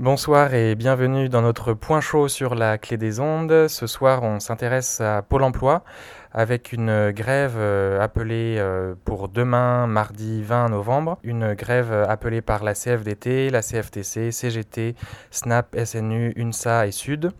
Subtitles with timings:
[0.00, 3.68] Bonsoir et bienvenue dans notre point chaud sur la clé des ondes.
[3.68, 5.84] Ce soir, on s'intéresse à Pôle emploi
[6.32, 11.18] avec une grève euh, appelée euh, pour demain, mardi 20 novembre.
[11.22, 14.94] Une grève appelée par la CFDT, la CFTC, CGT,
[15.30, 17.32] SNAP, SNU, UNSA et SUD.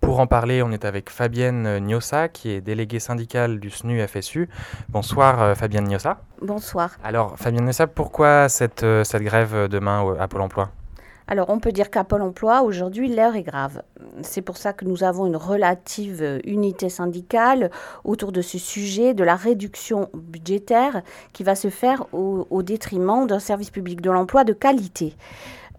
[0.00, 4.48] Pour en parler, on est avec Fabienne Niossa, qui est déléguée syndicale du SNU-FSU.
[4.88, 6.22] Bonsoir euh, Fabienne Niossa.
[6.40, 6.92] Bonsoir.
[7.04, 10.70] Alors Fabienne Niossa, pourquoi cette, cette grève demain à Pôle emploi?
[11.28, 13.82] Alors, on peut dire qu'à Pôle emploi, aujourd'hui, l'heure est grave.
[14.22, 17.70] C'est pour ça que nous avons une relative unité syndicale
[18.04, 23.38] autour de ce sujet de la réduction budgétaire qui va se faire au, détriment d'un
[23.38, 25.14] service public de l'emploi de qualité.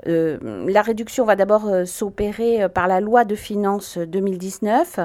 [0.07, 4.99] Euh, la réduction va d'abord euh, s'opérer euh, par la loi de finances 2019.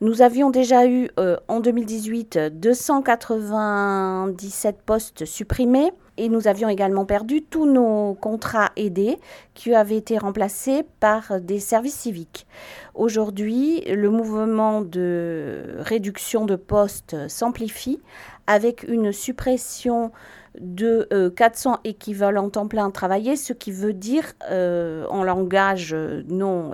[0.00, 1.10] Nous avions déjà eu
[1.46, 5.92] en 2018 297 postes supprimés.
[6.18, 9.18] Et nous avions également perdu tous nos contrats aidés
[9.54, 12.46] qui avaient été remplacés par des services civiques.
[12.94, 18.00] Aujourd'hui, le mouvement de réduction de postes s'amplifie
[18.46, 20.12] avec une suppression
[20.60, 25.94] de 400 euh, équivalents temps plein travaillés, ce qui veut dire euh, en langage
[26.28, 26.72] non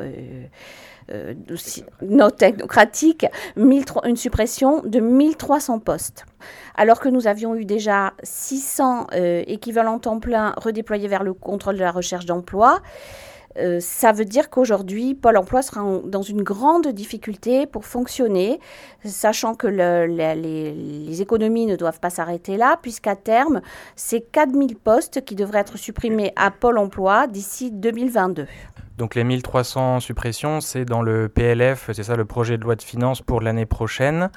[1.11, 1.33] euh,
[2.03, 3.25] non technocratique,
[3.57, 6.27] une suppression de 1300 postes.
[6.75, 11.77] Alors que nous avions eu déjà 600 euh, équivalents temps plein redéployés vers le contrôle
[11.77, 12.81] de la recherche d'emploi,
[13.59, 18.61] euh, ça veut dire qu'aujourd'hui, Pôle emploi sera dans une grande difficulté pour fonctionner,
[19.05, 23.61] sachant que les, les, économies ne doivent pas s'arrêter là, puisqu'à terme,
[23.97, 28.47] c'est 4000 postes qui devraient être supprimés à Pôle emploi d'ici 2022.
[28.99, 32.83] Donc les 1300 suppressions, c'est dans le PLF, c'est ça le projet de loi de
[32.83, 34.31] finances pour l'année prochaine.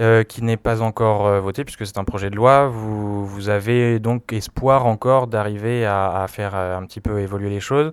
[0.00, 2.68] Euh, qui n'est pas encore euh, voté puisque c'est un projet de loi.
[2.68, 7.92] Vous, avez donc espoir encore d'arriver à, faire euh, un petit peu évoluer les choses.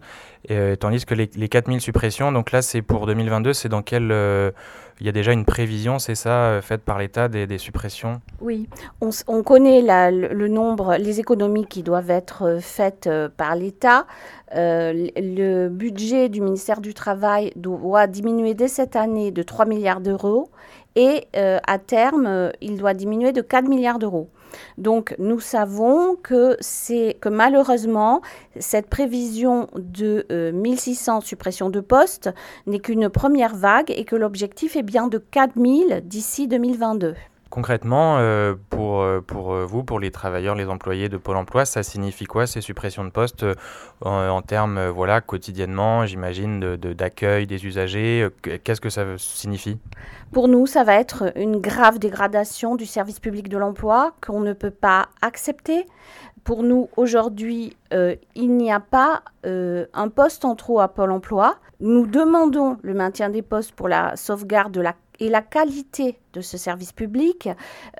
[0.79, 4.13] tandis que les, les 4000 suppressions, donc là c'est pour 2022, c'est dans quel...
[4.99, 8.21] il y a déjà une prévision, c'est ça, faite par l'État des, suppressions?
[8.41, 8.67] Oui,
[9.01, 14.05] on, connaît le, nombre, les économies qui doivent être faites par l'État.
[14.53, 20.49] le budget du ministère du Travail doit diminuer dès cette année de 3 milliards d'euros
[20.95, 24.29] et euh, à terme, euh, il doit diminuer de 4 milliards d'euros.
[24.77, 26.57] Donc nous savons que
[27.19, 28.21] que malheureusement
[28.59, 32.29] cette prévision de 1600 euh, suppressions de postes
[32.67, 37.15] n'est qu'une première vague et que l'objectif est bien de 4000 d'ici 2022.
[37.55, 41.63] Concrètement, euh, pour, euh, pour euh, vous, pour les travailleurs, les employés de Pôle emploi,
[41.63, 43.45] ça signifie quoi ces suppressions de postes
[44.01, 48.27] en, termes, voilà, quotidiennement, j'imagine, d'accueil de, des usagers
[48.65, 49.79] Qu'est-ce que ça signifie?
[50.33, 54.51] Pour nous, ça va être une grave dégradation du service public de l'emploi qu'on ne
[54.51, 55.85] peut pas accepter.
[56.43, 61.55] Pour nous, aujourd'hui, il n'y a pas un poste en trop à Pôle emploi.
[61.79, 66.41] Nous demandons le maintien des postes pour la sauvegarde de la et la qualité de
[66.41, 67.49] ce service public.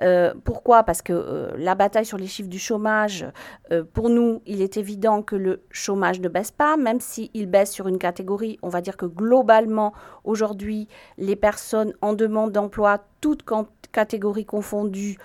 [0.02, 0.82] Euh, pourquoi?
[0.82, 3.26] Parce que euh, la bataille sur les chiffres du chômage,
[3.72, 7.72] euh, pour nous, il est évident que le chômage ne baisse pas, même s'il baisse
[7.72, 8.58] sur une catégorie.
[8.62, 9.92] On va dire que globalement,
[10.24, 10.88] aujourd'hui,
[11.18, 13.44] les personnes en demande d'emploi, toutes
[13.92, 15.18] catégories confondues,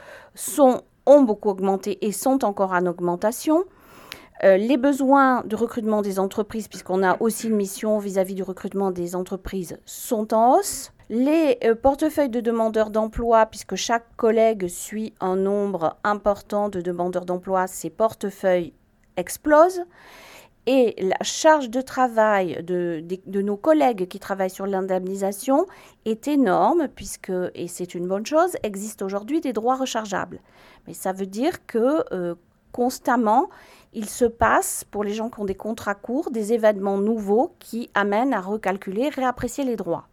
[1.06, 3.66] ont beaucoup augmenté et sont encore en augmentation.
[4.44, 8.44] les besoins de recrutement des entreprises, puisqu'on a aussi une mission vis à -vis du
[8.44, 10.92] recrutement des entreprises, sont en hausse.
[11.14, 17.26] Les euh, portefeuilles de demandeurs d'emploi, puisque chaque collègue suit un nombre important de demandeurs
[17.26, 18.72] d'emploi, ces portefeuilles
[19.18, 19.82] explosent.
[20.68, 25.66] Et la charge de travail de, nos collègues qui travaillent sur l'indemnisation
[26.06, 30.40] est énorme, puisque, et c'est une bonne chose, existent aujourd'hui des droits rechargeables.
[30.88, 32.36] Mais ça veut dire que euh,
[32.72, 33.50] constamment,
[33.92, 37.90] il se passe, pour les gens qui ont des contrats courts, des événements nouveaux qui
[37.96, 40.08] amènent à recalculer, réapprécier les droits.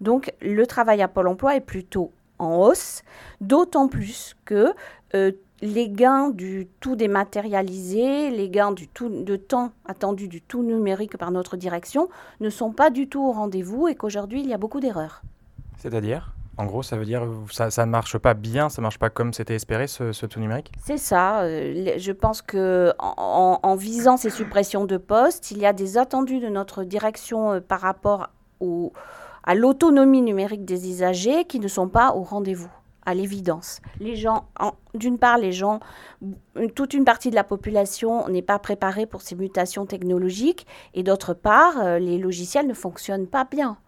[0.00, 3.02] Donc le travail à Pôle Emploi est plutôt en hausse,
[3.40, 4.72] d'autant plus que
[5.14, 5.32] euh,
[5.62, 11.16] les gains du tout dématérialisé, les gains du tout de temps attendu du tout numérique
[11.16, 12.08] par notre direction
[12.40, 15.22] ne sont pas du tout au rendez-vous et qu'aujourd'hui il y a beaucoup d'erreurs.
[15.78, 16.32] C'est-à-dire?
[16.58, 19.10] En gros, ça veut dire que ça ne marche pas bien, ça ne marche pas
[19.10, 20.72] comme c'était espéré, ce, tout numérique?
[20.82, 21.42] C'est ça.
[21.42, 26.40] Euh, je pense que en, visant ces suppressions de postes, il y a des attendus
[26.40, 28.30] de notre direction euh, par rapport
[28.60, 28.94] au,
[29.46, 32.70] à l'autonomie numérique des usagers qui ne sont pas au rendez-vous
[33.06, 33.80] à l'évidence.
[34.00, 34.48] Les gens,
[34.94, 35.78] d'une part, les gens,
[36.74, 41.32] toute une partie de la population n'est pas préparée pour ces mutations technologiques, et d'autre
[41.32, 43.78] part, euh, les logiciels ne fonctionnent pas bien.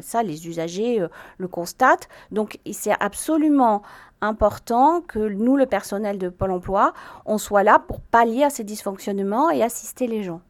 [0.00, 2.08] Ça, les usagers euh, le constatent.
[2.30, 3.82] Donc, c'est absolument
[4.22, 6.94] important que nous, le personnel de Pôle Emploi,
[7.26, 10.40] on soit là pour pallier à ces dysfonctionnements et assister les gens.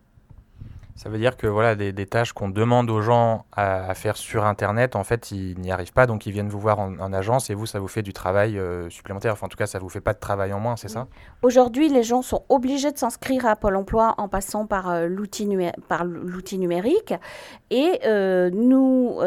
[0.95, 4.95] Ça veut dire que voilà, des, tâches qu'on demande aux gens à, faire sur Internet,
[4.95, 7.67] en fait, ils n'y arrivent pas, donc ils viennent vous voir en, agence et vous,
[7.67, 9.33] ça vous fait du travail euh, supplémentaire.
[9.33, 11.09] Enfin, en tout cas, ça vous fait pas de travail en moins, c'est ça?
[11.43, 15.47] Aujourd'hui, les gens sont obligés de s'inscrire à Pôle Emploi en passant par euh, l'outil
[15.47, 17.15] numérique,
[17.71, 19.19] et euh, nous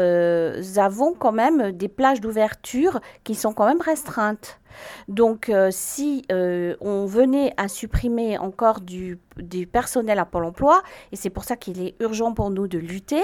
[0.76, 4.60] avons quand même des plages d'ouverture qui sont quand même restreintes.
[5.08, 9.18] Donc, euh, si euh, on venait à supprimer encore du,
[9.70, 10.82] personnel à Pôle emploi,
[11.12, 13.22] et c'est pour ça qu'il est urgent pour nous de lutter,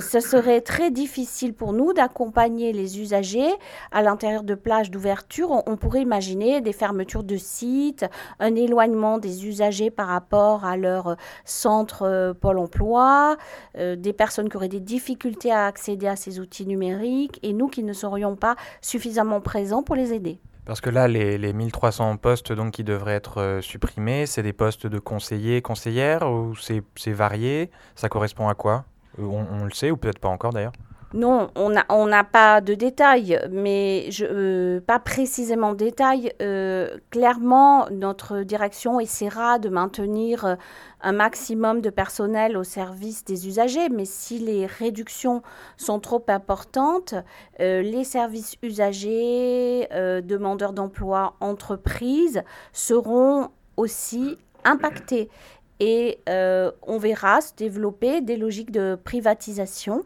[0.00, 3.50] ce serait très difficile pour nous d'accompagner les usagers
[3.90, 5.50] à l'intérieur de plages d'ouverture.
[5.66, 8.04] On, pourrait imaginer des fermetures de sites,
[8.38, 13.36] un éloignement des usagers par rapport à leur centre Pôle emploi,
[13.76, 17.82] des personnes qui auraient des difficultés à accéder à ces outils numériques, et nous qui
[17.82, 20.40] ne serions pas suffisamment présents pour les aider.
[20.68, 24.86] Parce que là, les, 1300 postes donc, qui devraient être euh, supprimés, c'est des postes
[24.86, 27.70] de conseillers, conseillères, ou c'est varié?
[27.94, 28.84] Ça correspond à quoi?
[29.18, 30.72] Euh, on, le sait, ou peut-être pas encore d'ailleurs
[31.14, 31.70] non, on
[32.06, 36.34] n'a pas de détails, mais je, euh, pas précisément de détails.
[36.42, 40.58] Euh, clairement, notre direction essaiera de maintenir
[41.00, 45.40] un maximum de personnel au service des usagers, mais si les réductions
[45.78, 47.14] sont trop importantes,
[47.58, 49.88] les services usagers,
[50.22, 52.42] demandeurs d'emploi, entreprises
[52.74, 53.48] seront
[53.78, 55.30] aussi impactés.
[55.80, 60.04] Et on verra se développer des logiques de privatisation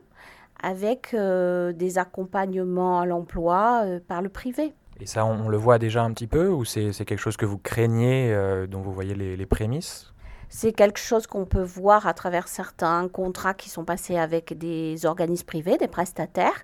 [0.63, 4.73] avec euh, des accompagnements à l'emploi euh, par le privé.
[5.01, 7.59] Et ça, on, le voit déjà un petit peu ou c'est quelque chose que vous
[7.59, 10.13] craignez, euh, dont vous voyez les, prémices?
[10.49, 15.05] C'est quelque chose qu'on peut voir à travers certains contrats qui sont passés avec des
[15.07, 16.63] organismes privés, des prestataires.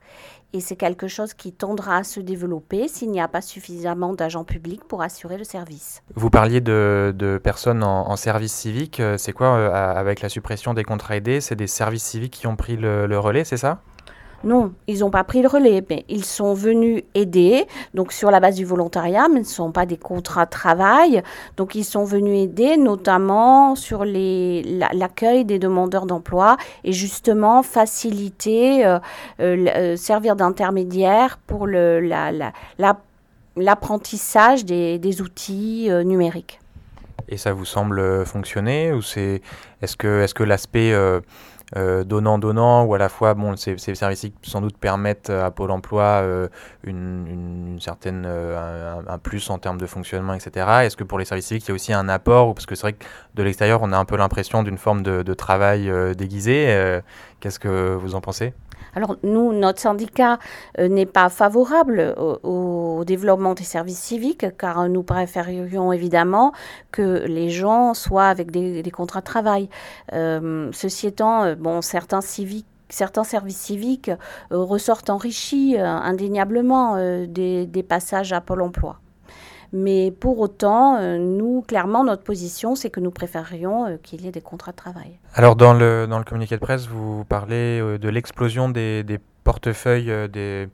[0.53, 4.45] Et c'est quelque chose qui tendra à se développer s'il n'y a pas suffisamment d'agents
[4.45, 6.03] publics pour assurer le service.
[6.15, 9.03] Vous parliez de, personnes en, service civique.
[9.19, 12.77] C'est quoi, avec la suppression des contrats aidés C'est des services civiques qui ont pris
[12.77, 13.83] le relais, c'est ça?
[14.45, 18.39] Non, ils n'ont pas pris le relais, mais ils sont venus aider, donc sur la
[18.39, 21.23] base du volontariat, mais ce ne sont pas des contrats de travail.
[21.57, 29.01] Donc ils sont venus aider notamment sur l'accueil des demandeurs d'emploi et justement faciliter, euh,
[29.41, 31.67] euh, euh, servir d'intermédiaire pour
[33.57, 36.61] l'apprentissage des, outils numériques.
[37.29, 39.43] Et ça vous semble fonctionner ou c'est
[39.83, 40.95] est-ce que, est -ce que l'aspect
[41.75, 46.49] donnant-donnant, ou à la fois, bon, ces, services sans doute permettent à Pôle emploi euh,
[46.85, 50.67] une, certaine, euh, un, plus en termes de fonctionnement, etc.
[50.85, 52.83] Est-ce que pour les services civiques, il y a aussi un apport Parce que c'est
[52.83, 53.05] vrai que
[53.35, 57.01] de l'extérieur, on a un peu l'impression d'une forme de travail déguisé.
[57.41, 58.55] Qu'est-ce que vous en pensez?
[58.95, 60.39] Alors nous, notre syndicat
[60.79, 66.53] euh, n'est pas favorable au, développement des services civiques car nous préférions évidemment
[66.91, 69.69] que les gens soient avec des, contrats de travail.
[70.13, 72.65] Euh, ceci étant, euh, bon, certains services
[73.51, 74.11] civiques
[74.51, 76.97] ressortent enrichis indéniablement
[77.27, 78.99] des, passages à Pôle Emploi.
[79.73, 84.29] Mais pour autant, euh, nous, clairement, notre position, c'est que nous préférions euh, qu'il y
[84.29, 85.19] ait des contrats de travail.
[85.35, 89.19] Alors, dans le, dans le communiqué de presse, vous parlez euh, de l'explosion des, des,
[89.45, 90.69] portefeuilles des.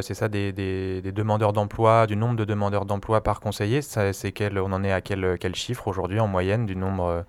[0.00, 3.82] c'est ça, des, des, demandeurs d'emploi, du nombre de demandeurs d'emploi par conseiller.
[3.82, 7.26] C'est quel, on en est à quel, quel chiffre aujourd'hui en moyenne du nombre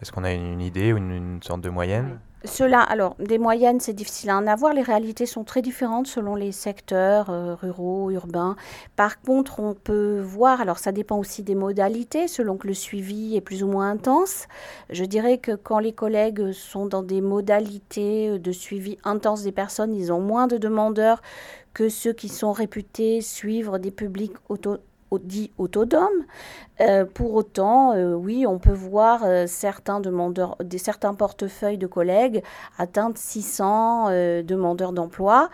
[0.00, 2.20] Est-ce qu'on a une, idée ou une, sorte de moyenne?
[2.44, 4.74] Cela, alors, des moyennes, c'est difficile à en avoir.
[4.74, 8.56] Les réalités sont très différentes selon les secteurs euh, ruraux, urbains.
[8.96, 13.36] Par contre, on peut voir, alors ça dépend aussi des modalités, selon que le suivi
[13.36, 14.46] est plus ou moins intense.
[14.90, 19.94] Je dirais que quand les collègues sont dans des modalités de suivi intense des personnes,
[19.94, 21.22] ils ont moins de demandeurs
[21.74, 24.78] que ceux qui sont réputés suivre des publics auto
[25.18, 26.26] dit autodome.
[26.80, 32.42] Euh, pour autant, euh, oui, on peut voir euh, certains demandeurs, certains portefeuilles de collègues
[32.78, 34.10] atteindre 600
[34.42, 35.50] demandeurs d'emploi.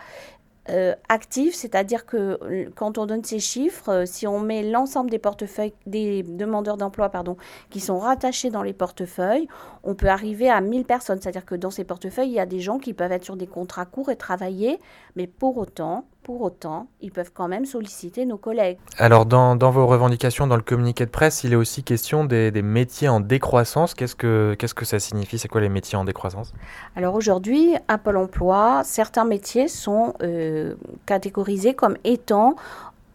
[1.07, 6.21] actifs, c'est-à-dire que quand on donne ces chiffres, si on met l'ensemble des portefeuilles, des
[6.21, 7.37] demandeurs d'emploi, pardon,
[7.71, 9.47] qui sont rattachés dans les portefeuilles,
[9.83, 11.19] on peut arriver à 1000 personnes.
[11.19, 13.47] C'est-à-dire que dans ces portefeuilles, il y a des gens qui peuvent être sur des
[13.47, 14.79] contrats courts et travailler,
[15.15, 18.77] mais pour autant, pour autant, ils peuvent quand même solliciter nos collègues.
[18.99, 23.09] Alors, dans, vos revendications, dans le communiqué de presse, il est aussi question des, métiers
[23.09, 23.95] en décroissance.
[23.95, 25.39] Qu'est-ce que, qu'est-ce que ça signifie?
[25.39, 26.53] C'est quoi les métiers en décroissance?
[26.95, 30.75] Alors aujourd'hui, à Pôle emploi, certains métiers sont euh,
[31.07, 32.55] catégorisés comme étant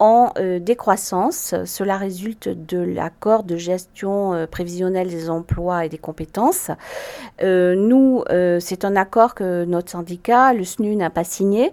[0.04, 1.54] euh, décroissance.
[1.64, 6.70] Cela résulte de l'accord de gestion euh, prévisionnelle des emplois et des compétences.
[7.42, 8.22] Euh, nous,
[8.60, 11.72] c'est un accord que notre syndicat, le SNU, n'a pas signé,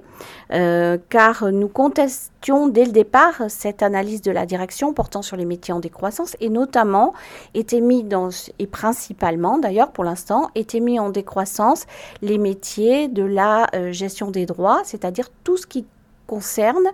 [0.50, 5.74] car nous contestions dès le départ cette analyse de la direction portant sur les métiers
[5.74, 7.14] en décroissance, et notamment
[7.54, 11.86] était mis dans, et principalement d'ailleurs pour l'instant, étaient mis en décroissance
[12.22, 15.86] les métiers de la gestion des droits, c'est-à-dire tout ce qui
[16.32, 16.88] concerne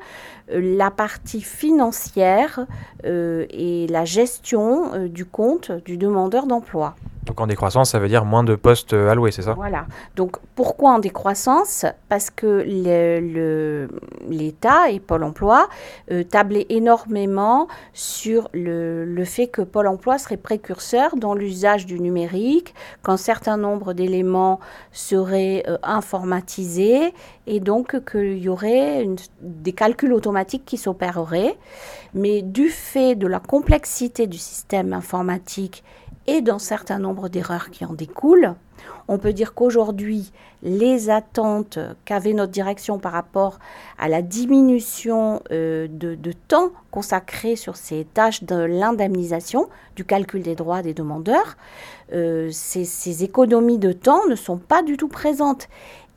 [0.49, 2.65] la partie financière
[3.05, 6.95] euh, et la gestion euh, du compte du demandeur d'emploi.
[7.25, 9.53] Donc en décroissance, ça veut dire moins de postes alloués, c'est ça?
[9.53, 9.85] Voilà.
[10.15, 11.85] Donc pourquoi en décroissance?
[12.07, 12.63] Parce que
[14.29, 15.67] l'État et Pôle Emploi
[16.29, 22.73] tablaient énormément sur le, fait que Pôle Emploi serait précurseur dans l'usage du numérique,
[23.03, 24.61] qu'un certain nombre d'éléments
[24.93, 27.13] seraient informatisés
[27.45, 29.05] et donc qu'il y aurait
[29.41, 31.57] des calculs automatiques qui s'opéreraient.
[32.13, 35.83] Mais du fait de la complexité du système informatique
[36.27, 38.55] et d'un certain nombre d'erreurs qui en découlent,
[39.07, 40.31] on peut dire qu'aujourd'hui,
[40.63, 43.59] les attentes qu'avait notre direction par rapport
[43.97, 50.55] à la diminution euh, de, temps consacré sur ces tâches de l'indemnisation, du calcul des
[50.55, 51.57] droits des demandeurs,
[52.13, 55.69] euh, ces, économies de temps ne sont pas du tout présentes.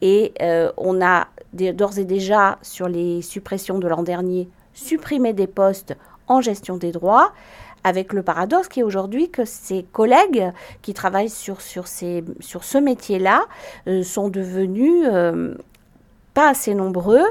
[0.02, 5.46] Et euh, on a d'ores et déjà, sur les suppressions de l'an dernier, supprimé des
[5.46, 5.96] postes
[6.28, 7.32] en gestion des droits,
[7.82, 10.52] avec le paradoxe qui est aujourd'hui que ces collègues
[10.82, 13.42] qui travaillent sur, sur, ces, sur ce métier-là
[13.88, 15.54] euh, sont devenus euh,
[16.34, 17.24] pas assez nombreux.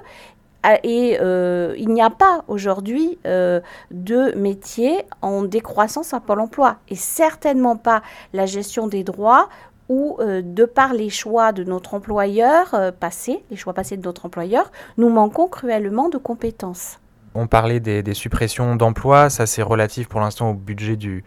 [0.83, 7.77] Et il n'y a pas aujourd'hui de métier en décroissance à Pôle emploi et certainement
[7.77, 8.01] pas
[8.33, 9.47] la gestion des droits
[9.89, 14.03] où, euh, de par les choix de notre employeur euh, passé, les choix passés de
[14.03, 16.99] notre employeur, nous manquons cruellement de compétences.
[17.35, 21.23] On parlait des, suppressions d'emplois, ça c'est relatif pour l'instant au budget du,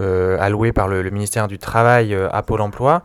[0.00, 3.02] euh, alloué par le, ministère du Travail à Pôle Emploi,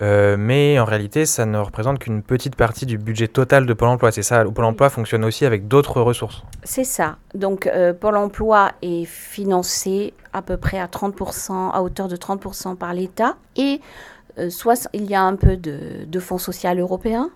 [0.00, 4.10] mais en réalité ça ne représente qu'une petite partie du budget total de Pôle Emploi.
[4.10, 6.42] C'est ça, Pôle Emploi fonctionne aussi avec d'autres ressources.
[6.64, 7.16] C'est ça.
[7.34, 12.94] Donc Pôle Emploi est financé à peu près à 30%, à hauteur de 30% par
[12.94, 13.82] l'État et
[14.21, 17.30] euh, soit il y a un peu de, fonds social européens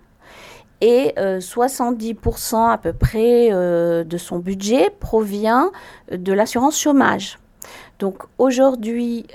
[0.81, 5.71] et 70% euh, à peu près euh, de son budget provient
[6.11, 7.39] de l'assurance chômage.
[7.99, 9.27] Donc aujourd'hui,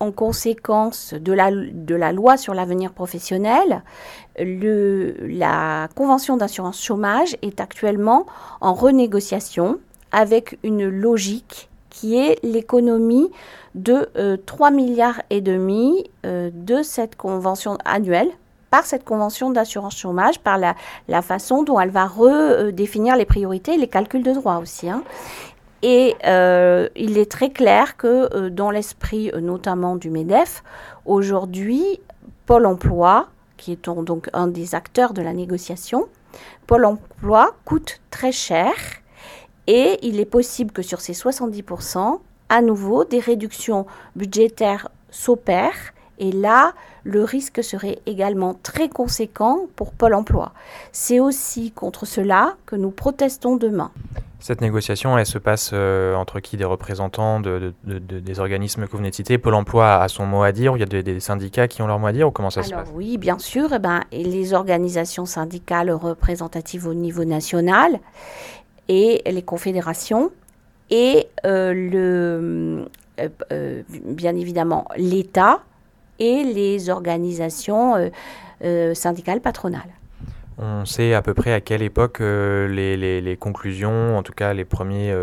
[0.00, 3.82] en conséquence de la, loi sur l'avenir professionnel,
[4.38, 8.26] la convention d'assurance chômage est actuellement
[8.60, 9.78] en renégociation
[10.12, 13.30] avec une logique qui est l'économie
[13.76, 14.10] de
[14.46, 18.28] 3 euh, milliards et demi euh, de cette convention annuelle
[18.70, 23.78] par cette convention d'assurance chômage, par la, façon dont elle va redéfinir les priorités et
[23.78, 24.90] les calculs de droit aussi.
[24.90, 25.04] Hein.
[25.82, 30.64] Et euh, il est très clair que dans l'esprit notamment du MEDEF,
[31.06, 32.00] aujourd'hui,
[32.46, 36.08] Pôle Emploi, qui est donc un des acteurs de la négociation,
[36.66, 38.72] Pôle Emploi coûte très cher
[39.66, 42.18] et il est possible que sur ces 70%,
[42.48, 45.94] à nouveau, des réductions budgétaires s'opèrent.
[46.18, 50.52] Et là, le risque serait également très conséquent pour Pôle Emploi.
[50.92, 53.90] C'est aussi contre cela que nous protestons demain.
[54.38, 56.58] Cette négociation, elle se passe euh, entre qui?
[56.58, 60.42] Des représentants de, des organismes que vous venez de citer Pôle emploi a son mot
[60.42, 62.50] à dire il y a des, syndicats qui ont leur mot à dire Ou comment
[62.50, 62.90] ça se passe?
[62.94, 63.72] Oui, bien sûr.
[63.72, 67.98] Eh ben, les organisations syndicales représentatives au niveau national
[68.88, 70.30] et les confédérations
[70.90, 72.88] et euh, le,
[73.20, 75.62] euh, euh, bien évidemment l'État
[76.18, 78.10] et les organisations
[78.94, 79.93] syndicales patronales.
[80.58, 84.52] On sait à peu près à quelle époque les, les, les, conclusions, en tout cas
[84.52, 85.14] les premiers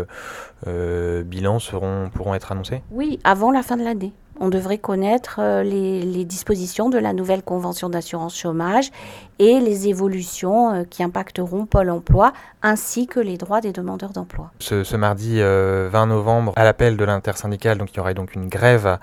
[0.66, 2.82] bilans seront, pourront être annoncés?
[2.90, 4.12] Oui, avant la fin de l'année
[4.42, 8.90] on devrait connaître euh, les, dispositions de la nouvelle convention d'assurance chômage
[9.38, 14.50] et les évolutions euh, qui impacteront Pôle emploi ainsi que les droits des demandeurs d'emploi.
[14.58, 18.48] Ce, mardi 20 euh, novembre, à l'appel de l'intersyndicale, donc il y aura donc une
[18.48, 18.98] grève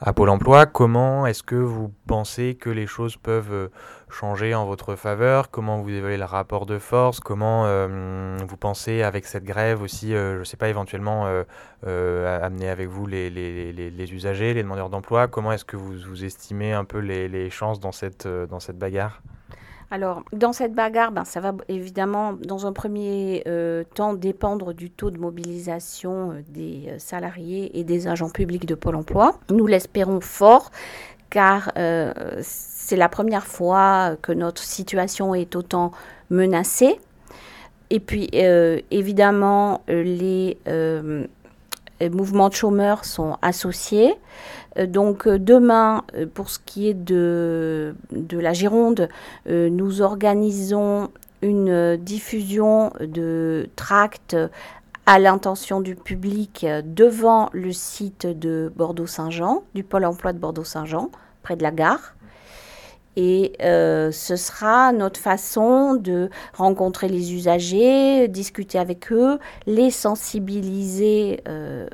[0.00, 0.66] à Pôle emploi.
[0.66, 3.70] Comment est-ce que vous pensez que les choses peuvent
[4.14, 5.50] changer en votre faveur?
[5.50, 7.20] Comment vous évaluez le rapport de force?
[7.20, 11.26] Comment euh, vous pensez avec cette grève aussi, euh, je ne sais pas, éventuellement
[11.86, 13.28] euh, amener avec vous les,
[14.12, 15.26] usagers, les demandeurs d'emploi?
[15.26, 19.20] Comment est-ce que vous, vous, estimez un peu les, chances dans cette, dans cette bagarre?
[19.90, 23.42] Alors, dans cette bagarre, ben, ça va évidemment, dans un premier
[23.94, 29.38] temps, dépendre du taux de mobilisation des salariés et des agents publics de Pôle emploi.
[29.50, 30.70] Nous l'espérons fort,
[31.30, 31.72] car
[32.84, 35.90] c'est la première fois que notre situation est autant
[36.28, 37.00] menacée.
[37.88, 38.28] et puis,
[38.90, 40.58] évidemment, les
[42.02, 44.14] mouvements de chômeurs sont associés.
[44.76, 49.08] Donc demain, pour ce qui est de, de la Gironde,
[49.46, 51.08] nous organisons
[51.40, 54.36] une diffusion de tracts
[55.06, 61.10] à l'intention du public devant le site de Bordeaux-Saint-Jean, du pôle emploi de Bordeaux-Saint-Jean,
[61.42, 62.14] près de la gare.
[63.16, 71.40] Et euh, ce sera notre façon de rencontrer les usagers, discuter avec eux, les sensibiliser
[71.48, 71.88] euh,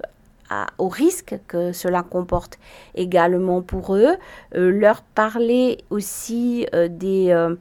[0.78, 2.58] au risque que cela comporte
[2.94, 4.16] également pour eux,
[4.54, 7.54] euh, leur parler aussi des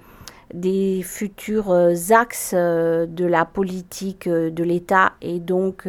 [0.53, 5.87] des futurs euh, axes euh, de la politique euh, de l'État et donc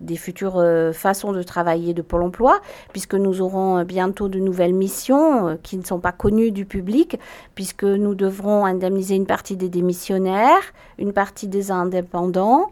[0.00, 2.60] des futures façons de travailler de Pôle Emploi,
[2.92, 7.18] puisque nous aurons bientôt de nouvelles missions qui ne sont pas connues du public,
[7.54, 12.70] puisque nous devrons indemniser une partie des démissionnaires, une partie des indépendants,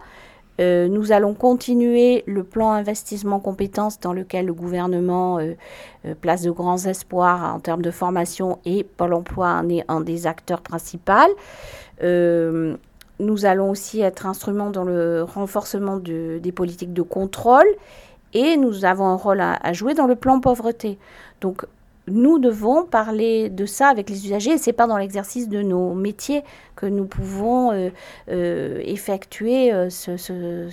[0.60, 5.54] euh, nous allons continuer le plan investissement compétences dans lequel le gouvernement euh,
[6.06, 10.00] euh, place de grands espoirs en termes de formation et Pôle emploi en est un
[10.00, 11.12] des acteurs principaux.
[13.20, 17.66] nous allons aussi être instrument dans le renforcement des politiques de contrôle
[18.32, 20.98] et nous avons un rôle à, jouer dans le plan pauvreté.
[21.40, 21.64] Donc
[22.06, 25.94] nous devons parler de ça avec les usagers et c'est pas dans l'exercice de nos
[25.94, 26.42] métiers
[26.84, 27.88] que nous pouvons euh,
[28.30, 30.68] euh, effectuer euh, ce, ce,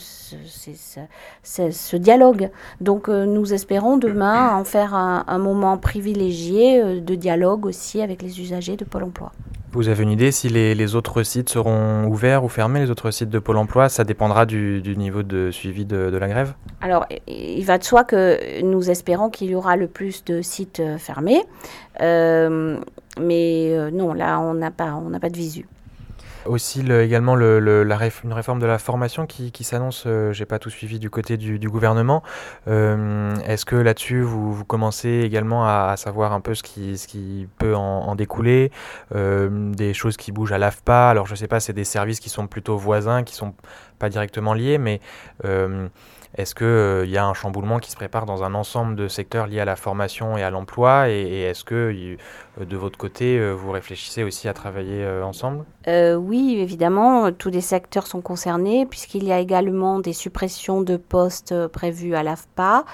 [1.72, 2.50] ce, dialogue.
[2.82, 8.42] Donc nous espérons demain en faire un, un moment privilégié de dialogue aussi avec les
[8.42, 9.32] usagers de Pôle Emploi.
[9.74, 13.30] Vous avez une idée si les, autres sites seront ouverts ou fermés, les autres sites
[13.30, 13.88] de Pôle emploi?
[13.88, 16.56] Ça dépendra du, niveau de suivi de, la grève?
[16.82, 20.82] Alors, il va de soi que nous espérons qu'il y aura le plus de sites
[20.98, 21.42] fermés.
[22.02, 22.80] Euh,
[23.18, 25.66] mais non, là, on n'a pas, pas de visu.
[26.46, 30.58] Aussi également le, la une réforme de la formation qui, qui s'annonce, euh, j'ai pas
[30.58, 32.24] tout suivi du côté du, du gouvernement.
[32.68, 36.98] Euh, Est-ce que là-dessus vous, vous, commencez également à, à, savoir un peu ce qui,
[36.98, 38.72] ce qui peut en, en découler,
[39.14, 41.10] euh, des choses qui bougent à l'AFPA?
[41.10, 43.54] Alors je sais pas, c'est des services qui sont plutôt voisins, qui sont
[44.00, 45.00] pas directement liés, mais
[45.46, 45.88] euh,
[46.36, 49.48] est-ce qu'il euh, y a un chamboulement qui se prépare dans un ensemble de secteurs
[49.48, 51.76] liés à la formation et à l'emploi Et, est-ce que
[52.60, 55.66] euh, de votre côté, euh, vous réfléchissez aussi à travailler ensemble?
[55.88, 61.68] Oui, évidemment, tous les secteurs sont concernés puisqu'il y a également des suppressions de postes
[61.68, 62.86] prévues à l'AFPA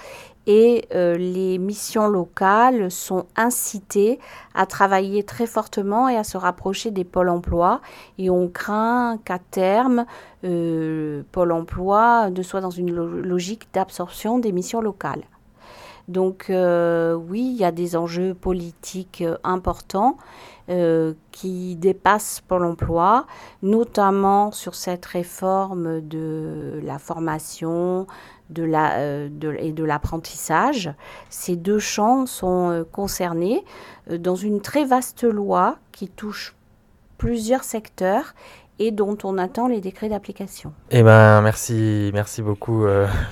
[0.47, 4.17] et euh, les missions locales sont incitées
[4.55, 7.81] à travailler très fortement et à se rapprocher des pôles emploi.
[8.17, 10.05] Et on craint qu'à terme,
[10.45, 15.23] euh, Pôle emploi ne soit dans une logique d'absorption des missions locales.
[16.07, 20.17] Donc euh, oui, il y a des enjeux politiques importants
[21.31, 23.25] qui dépassent Pôle emploi,
[23.61, 28.05] notamment sur cette réforme de la formation,
[28.49, 29.29] de la, euh,
[29.59, 30.91] et de l'apprentissage.
[31.29, 33.63] Ces deux champs sont euh, concernés
[34.09, 36.55] euh, dans une très vaste loi qui touche
[37.17, 38.33] plusieurs secteurs
[38.79, 40.71] et dont on attend les décrets d'application.
[40.91, 42.85] Eh ben, merci, merci beaucoup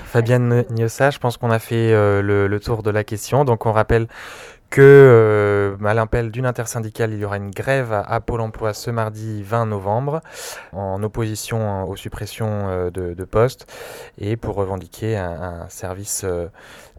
[0.04, 1.10] Fabienne Niossa.
[1.10, 3.44] Je pense qu'on a fait le, le, tour de la question.
[3.44, 4.08] Donc on rappelle
[4.70, 8.90] que euh, à l'appel d'une intersyndicale, il y aura une grève à, Pôle emploi ce
[8.90, 10.20] mardi 20 novembre
[10.72, 13.66] en opposition aux suppressions euh, de, postes
[14.18, 16.46] et pour revendiquer un, service euh,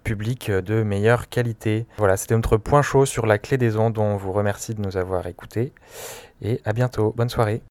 [0.03, 1.85] public de meilleure qualité.
[1.97, 4.81] Voilà, c'était notre point chaud sur la clé des ondes dont on vous remercie de
[4.81, 5.73] nous avoir écoutés
[6.41, 7.13] et à bientôt.
[7.15, 7.61] Bonne soirée.